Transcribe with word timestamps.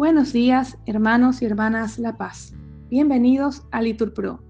Buenos 0.00 0.32
días, 0.32 0.78
hermanos 0.86 1.42
y 1.42 1.44
hermanas 1.44 1.98
La 1.98 2.16
Paz. 2.16 2.54
Bienvenidos 2.88 3.64
a 3.70 3.82
Litur 3.82 4.14
Pro. 4.14 4.42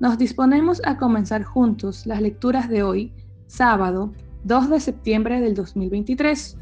Nos 0.00 0.16
disponemos 0.16 0.80
a 0.84 0.96
comenzar 0.96 1.44
juntos 1.44 2.06
las 2.06 2.22
lecturas 2.22 2.68
de 2.68 2.82
hoy, 2.82 3.12
sábado 3.46 4.12
2 4.44 4.70
de 4.70 4.80
septiembre 4.80 5.40
del 5.40 5.54
2023, 5.54 6.58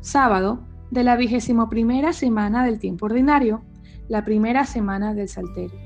sábado 0.00 0.66
de 0.90 1.04
la 1.04 1.16
vigésimo 1.16 1.68
primera 1.68 2.12
semana 2.12 2.64
del 2.64 2.78
tiempo 2.78 3.06
ordinario, 3.06 3.62
la 4.08 4.24
primera 4.24 4.64
semana 4.64 5.14
del 5.14 5.28
Salterio. 5.28 5.78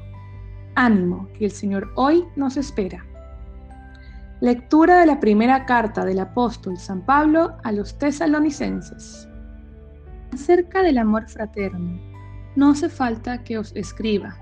Ánimo, 0.75 1.29
que 1.35 1.45
el 1.45 1.51
Señor 1.51 1.93
hoy 1.95 2.25
nos 2.37 2.57
espera. 2.57 3.05
Lectura 4.41 5.01
de 5.01 5.07
la 5.07 5.19
primera 5.19 5.67
carta 5.67 6.05
del 6.05 6.21
apóstol 6.21 6.79
San 6.79 7.05
Pablo 7.05 7.57
a 7.65 7.73
los 7.73 7.99
tesalonicenses. 7.99 9.29
Acerca 10.33 10.81
del 10.85 10.99
amor 10.99 11.29
fraterno, 11.29 12.01
no 12.55 12.71
hace 12.71 12.89
falta 12.89 13.43
que 13.43 13.59
os 13.59 13.75
escriba, 13.75 14.37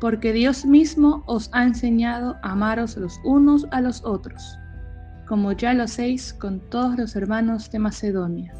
porque 0.00 0.32
Dios 0.32 0.66
mismo 0.66 1.22
os 1.26 1.48
ha 1.52 1.62
enseñado 1.62 2.38
a 2.42 2.50
amaros 2.50 2.96
los 2.96 3.20
unos 3.22 3.68
a 3.70 3.80
los 3.80 4.04
otros, 4.04 4.58
como 5.28 5.52
ya 5.52 5.74
lo 5.74 5.84
hacéis 5.84 6.32
con 6.32 6.58
todos 6.68 6.98
los 6.98 7.14
hermanos 7.14 7.70
de 7.70 7.78
Macedonia. 7.78 8.52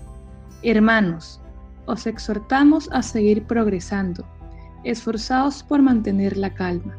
Hermanos, 0.62 1.40
os 1.86 2.06
exhortamos 2.06 2.88
a 2.92 3.02
seguir 3.02 3.44
progresando, 3.44 4.24
esforzaos 4.84 5.64
por 5.64 5.82
mantener 5.82 6.36
la 6.36 6.54
calma, 6.54 6.96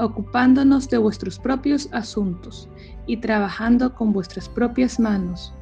ocupándonos 0.00 0.88
de 0.88 0.98
vuestros 0.98 1.38
propios 1.38 1.88
asuntos 1.92 2.68
y 3.06 3.18
trabajando 3.18 3.94
con 3.94 4.12
vuestras 4.12 4.48
propias 4.48 4.98
manos, 4.98 5.52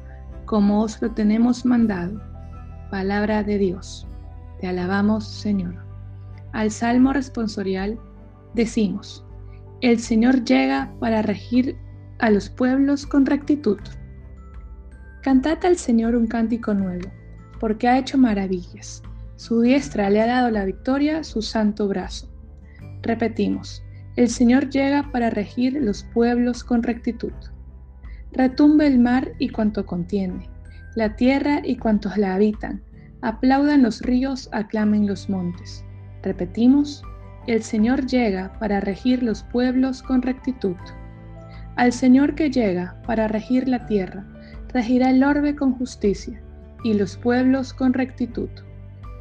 como 0.45 0.81
os 0.81 1.01
lo 1.01 1.11
tenemos 1.11 1.65
mandado 1.65 2.19
Palabra 2.89 3.43
de 3.43 3.59
Dios. 3.59 4.07
Te 4.59 4.67
alabamos, 4.67 5.27
Señor. 5.27 5.75
Al 6.53 6.71
Salmo 6.71 7.13
responsorial 7.13 7.99
decimos, 8.55 9.23
el 9.81 9.99
Señor 9.99 10.43
llega 10.43 10.91
para 10.99 11.21
regir 11.21 11.77
a 12.17 12.31
los 12.31 12.49
pueblos 12.49 13.05
con 13.05 13.27
rectitud. 13.27 13.77
Cantad 15.21 15.63
al 15.65 15.77
Señor 15.77 16.15
un 16.15 16.25
cántico 16.25 16.73
nuevo, 16.73 17.09
porque 17.59 17.87
ha 17.87 17.99
hecho 17.99 18.17
maravillas. 18.17 19.03
Su 19.35 19.61
diestra 19.61 20.09
le 20.09 20.21
ha 20.21 20.27
dado 20.27 20.49
la 20.49 20.65
victoria, 20.65 21.23
su 21.23 21.41
santo 21.43 21.87
brazo. 21.87 22.27
Repetimos, 23.03 23.83
el 24.15 24.29
Señor 24.29 24.69
llega 24.69 25.11
para 25.11 25.29
regir 25.29 25.73
los 25.73 26.03
pueblos 26.13 26.63
con 26.63 26.83
rectitud. 26.83 27.33
Retumbe 28.31 28.87
el 28.87 28.99
mar 28.99 29.31
y 29.39 29.49
cuanto 29.49 29.85
contiene 29.85 30.49
la 30.95 31.15
tierra 31.15 31.61
y 31.63 31.77
cuantos 31.77 32.17
la 32.17 32.35
habitan. 32.35 32.81
Aplaudan 33.21 33.83
los 33.83 34.01
ríos, 34.01 34.49
aclamen 34.51 35.07
los 35.07 35.29
montes. 35.29 35.85
Repetimos, 36.23 37.03
el 37.47 37.63
Señor 37.63 38.05
llega 38.05 38.51
para 38.59 38.79
regir 38.79 39.23
los 39.23 39.43
pueblos 39.43 40.01
con 40.01 40.21
rectitud. 40.21 40.75
Al 41.75 41.93
Señor 41.93 42.35
que 42.35 42.49
llega 42.49 43.01
para 43.05 43.27
regir 43.27 43.67
la 43.67 43.85
tierra, 43.85 44.25
regirá 44.73 45.11
el 45.11 45.23
orbe 45.23 45.55
con 45.55 45.73
justicia 45.73 46.41
y 46.83 46.93
los 46.93 47.17
pueblos 47.17 47.73
con 47.73 47.93
rectitud. 47.93 48.49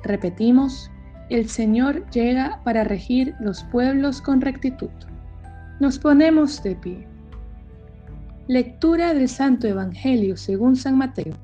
Repetimos, 0.05 0.91
el 1.31 1.49
Señor 1.49 2.09
llega 2.11 2.61
para 2.65 2.85
regir 2.85 3.35
los 3.41 3.63
pueblos 3.65 4.23
con 4.23 4.41
rectitud. 4.41 4.91
Nos 5.79 5.99
ponemos 5.99 6.63
de 6.63 6.75
pie. 6.75 7.07
Lectura 8.47 9.13
del 9.13 9.29
Santo 9.29 9.67
Evangelio 9.67 10.37
según 10.39 10.75
San 10.75 10.97
Mateo. 10.97 11.37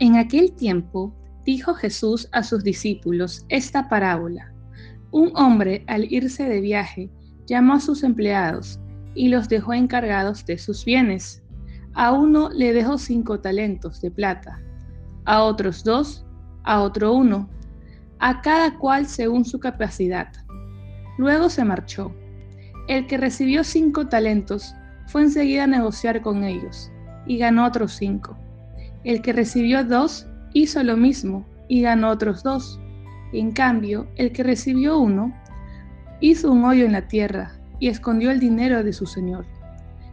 En 0.00 0.16
aquel 0.16 0.52
tiempo 0.52 1.14
dijo 1.46 1.72
Jesús 1.74 2.28
a 2.32 2.42
sus 2.42 2.62
discípulos 2.62 3.46
esta 3.48 3.88
parábola. 3.88 4.52
Un 5.12 5.32
hombre 5.34 5.82
al 5.86 6.04
irse 6.12 6.46
de 6.46 6.60
viaje 6.60 7.10
llamó 7.46 7.74
a 7.74 7.80
sus 7.80 8.02
empleados 8.02 8.78
y 9.14 9.28
los 9.28 9.48
dejó 9.48 9.72
encargados 9.72 10.44
de 10.44 10.58
sus 10.58 10.84
bienes. 10.84 11.42
A 11.94 12.12
uno 12.12 12.50
le 12.50 12.74
dejó 12.74 12.98
cinco 12.98 13.40
talentos 13.40 14.00
de 14.02 14.10
plata, 14.10 14.60
a 15.24 15.42
otros 15.42 15.82
dos, 15.82 16.24
a 16.62 16.82
otro 16.82 17.14
uno, 17.14 17.48
a 18.20 18.40
cada 18.42 18.78
cual 18.78 19.06
según 19.06 19.44
su 19.44 19.58
capacidad. 19.58 20.28
Luego 21.18 21.48
se 21.48 21.64
marchó. 21.64 22.14
El 22.88 23.06
que 23.06 23.16
recibió 23.16 23.64
cinco 23.64 24.08
talentos 24.08 24.74
fue 25.06 25.22
enseguida 25.22 25.64
a 25.64 25.66
negociar 25.66 26.22
con 26.22 26.44
ellos 26.44 26.90
y 27.26 27.38
ganó 27.38 27.66
otros 27.66 27.92
cinco. 27.92 28.36
El 29.04 29.22
que 29.22 29.32
recibió 29.32 29.84
dos 29.84 30.26
hizo 30.52 30.82
lo 30.82 30.96
mismo 30.96 31.46
y 31.68 31.82
ganó 31.82 32.10
otros 32.10 32.42
dos. 32.42 32.78
En 33.32 33.52
cambio, 33.52 34.08
el 34.16 34.32
que 34.32 34.42
recibió 34.42 34.98
uno 34.98 35.34
hizo 36.20 36.50
un 36.50 36.64
hoyo 36.64 36.84
en 36.84 36.92
la 36.92 37.08
tierra 37.08 37.52
y 37.78 37.88
escondió 37.88 38.30
el 38.30 38.40
dinero 38.40 38.84
de 38.84 38.92
su 38.92 39.06
señor. 39.06 39.46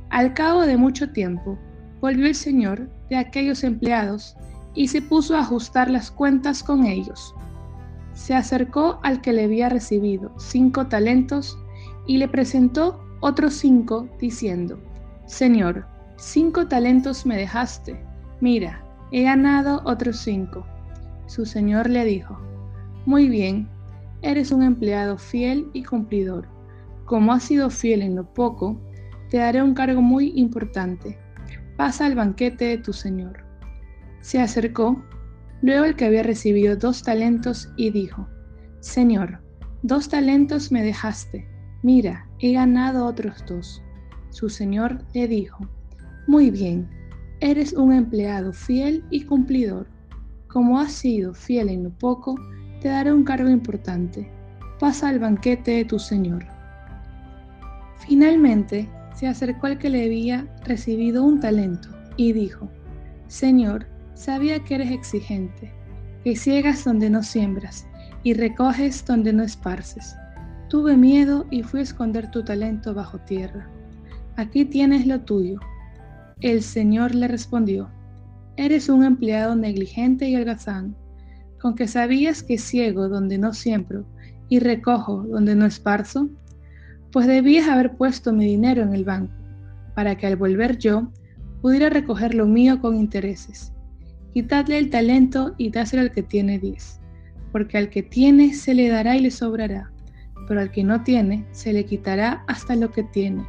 Al 0.10 0.34
cabo 0.34 0.66
de 0.66 0.78
mucho 0.78 1.10
tiempo, 1.12 1.58
volvió 2.00 2.28
el 2.28 2.36
señor 2.36 2.90
de 3.10 3.18
aquellos 3.18 3.64
empleados 3.64 4.36
y 4.74 4.88
se 4.88 5.02
puso 5.02 5.36
a 5.36 5.42
ajustar 5.42 5.90
las 5.90 6.12
cuentas 6.12 6.64
con 6.64 6.86
ellos. 6.86 7.36
Se 8.18 8.34
acercó 8.34 9.00
al 9.04 9.22
que 9.22 9.32
le 9.32 9.44
había 9.44 9.70
recibido 9.70 10.34
cinco 10.40 10.88
talentos 10.88 11.56
y 12.08 12.18
le 12.18 12.28
presentó 12.28 13.00
otros 13.20 13.54
cinco, 13.54 14.10
diciendo, 14.20 14.80
Señor, 15.28 15.86
cinco 16.18 16.68
talentos 16.68 17.28
me 17.28 17.38
dejaste 17.38 18.04
Mira, 18.42 18.84
he 19.12 19.22
ganado 19.22 19.84
otros 19.86 20.18
cinco. 20.18 20.66
Su 21.28 21.46
señor 21.46 21.92
le 21.92 22.06
dijo, 22.06 22.40
Muy 23.06 23.30
bien, 23.30 23.70
eres 24.24 24.52
un 24.52 24.64
empleado 24.64 25.20
fiel 25.20 25.70
y 25.74 25.84
cumplidor. 25.84 26.48
Como 27.06 27.34
has 27.34 27.44
sido 27.44 27.70
fiel 27.70 28.02
en 28.02 28.16
lo 28.16 28.34
poco, 28.34 28.82
te 29.30 29.38
daré 29.38 29.62
un 29.62 29.76
cargo 29.76 30.02
muy 30.02 30.34
importante. 30.36 31.20
Pasa 31.76 32.08
al 32.08 32.16
banquete 32.16 32.66
de 32.66 32.78
tu 32.80 32.94
señor. 32.94 33.44
Se 34.22 34.42
acercó 34.42 35.04
luego 35.62 35.86
el 35.86 35.96
que 35.96 36.06
había 36.06 36.24
recibido 36.24 36.76
dos 36.76 37.04
talentos 37.04 37.70
y 37.76 37.92
dijo, 37.92 38.28
Señor, 38.80 39.40
dos 39.84 40.10
talentos 40.10 40.72
me 40.72 40.84
dejaste. 40.84 41.48
Mira, 41.84 42.28
he 42.40 42.54
ganado 42.54 43.06
otros 43.06 43.44
dos. 43.48 43.82
Su 44.30 44.50
señor 44.50 45.04
le 45.14 45.28
dijo, 45.28 45.70
Muy 46.28 46.52
bien 46.52 46.90
Eres 47.40 47.74
un 47.74 47.94
empleado 47.94 48.52
fiel 48.52 49.04
y 49.12 49.24
cumplidor. 49.24 49.86
Como 50.48 50.80
has 50.80 50.92
sido 50.92 51.36
fiel 51.36 51.70
en 51.70 51.84
lo 51.84 51.92
poco, 51.92 52.36
te 52.82 52.88
daré 52.88 53.14
un 53.14 53.24
cargo 53.24 53.48
importante. 53.48 54.32
Pasa 54.80 55.10
al 55.10 55.20
banquete 55.20 55.72
de 55.72 55.86
tu 55.86 56.00
Señor. 56.00 56.44
Finalmente, 58.00 58.90
se 59.14 59.28
acercó 59.28 59.68
al 59.68 59.78
que 59.78 59.92
le 59.92 60.06
había 60.06 60.48
recibido 60.66 61.24
un 61.24 61.40
talento 61.40 61.90
y 62.16 62.34
dijo, 62.34 62.70
Señor, 63.28 63.86
sabía 64.18 64.64
que 64.64 64.76
eres 64.76 64.92
exigente, 64.92 65.72
que 66.24 66.36
ciegas 66.36 66.84
donde 66.84 67.10
no 67.10 67.24
siembras 67.24 67.88
y 68.24 68.34
recoges 68.34 69.06
donde 69.06 69.32
no 69.32 69.44
esparces. 69.44 70.16
Tuve 70.70 70.98
miedo 70.98 71.46
y 71.50 71.64
fui 71.64 71.80
a 71.80 71.84
esconder 71.84 72.30
tu 72.32 72.44
talento 72.44 72.94
bajo 72.94 73.20
tierra. 73.20 73.70
Aquí 74.36 74.66
tienes 74.66 75.08
lo 75.08 75.22
tuyo 75.22 75.60
el 76.42 76.62
Señor 76.62 77.16
le 77.16 77.28
respondió, 77.28 77.90
Eres 78.58 78.90
un 78.90 79.04
empleado 79.04 79.56
negligente 79.56 80.30
y 80.30 80.36
holgazán, 80.36 80.96
con 81.60 81.74
que 81.74 81.88
sabías 81.88 82.44
que 82.44 82.60
ciego 82.60 83.10
donde 83.10 83.40
no 83.40 83.54
siembro 83.54 84.06
y 84.48 84.60
recojo 84.60 85.24
donde 85.24 85.56
no 85.56 85.66
esparzo, 85.66 86.30
pues 87.12 87.26
debías 87.26 87.68
haber 87.68 87.96
puesto 87.98 88.34
mi 88.34 88.46
dinero 88.46 88.84
en 88.84 88.94
el 88.94 89.04
banco, 89.04 89.34
para 89.96 90.16
que 90.16 90.28
al 90.28 90.36
volver 90.36 90.78
yo 90.78 91.12
pudiera 91.62 91.90
recoger 91.90 92.36
lo 92.36 92.46
mío 92.46 92.82
con 92.82 92.96
intereses. 92.96 93.74
Quitadle 94.38 94.78
el 94.78 94.92
talento 94.92 95.56
y 95.58 95.72
dáselo 95.72 96.04
al 96.04 96.12
que 96.12 96.22
tiene 96.22 96.60
diez, 96.60 97.00
porque 97.52 97.76
al 97.76 97.90
que 97.90 98.04
tiene 98.04 98.54
se 98.54 98.76
le 98.76 98.88
dará 98.88 99.16
y 99.16 99.22
le 99.22 99.32
sobrará, 99.32 99.92
pero 100.48 100.62
al 100.62 100.70
que 100.70 100.84
no 100.84 101.02
tiene 101.02 101.44
se 101.54 101.74
le 101.74 101.84
quitará 101.86 102.44
hasta 102.46 102.76
lo 102.76 102.92
que 102.92 103.02
tiene. 103.02 103.44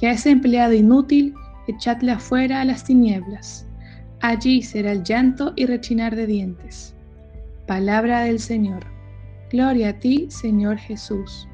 Que 0.00 0.08
a 0.08 0.10
ese 0.10 0.30
empleado 0.30 0.74
inútil 0.74 1.32
echadle 1.68 2.10
afuera 2.10 2.60
a 2.60 2.64
las 2.64 2.82
tinieblas. 2.82 3.68
Allí 4.20 4.62
será 4.62 4.90
el 4.90 5.04
llanto 5.04 5.52
y 5.54 5.66
rechinar 5.66 6.16
de 6.16 6.26
dientes. 6.26 6.92
Palabra 7.68 8.24
del 8.24 8.40
Señor. 8.40 8.84
Gloria 9.52 9.90
a 9.90 9.92
ti, 10.00 10.26
Señor 10.28 10.78
Jesús. 10.78 11.46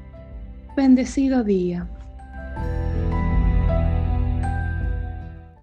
Bendecido 0.75 1.43
día. 1.43 1.87